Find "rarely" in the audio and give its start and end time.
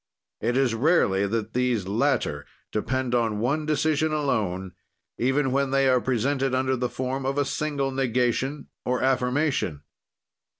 0.73-1.27